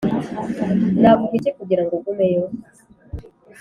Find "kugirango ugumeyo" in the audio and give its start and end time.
1.57-2.43